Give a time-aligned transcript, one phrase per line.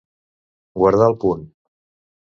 [0.79, 1.47] Guardar el punt.